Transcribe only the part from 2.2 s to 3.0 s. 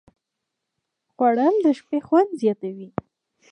زیاتوي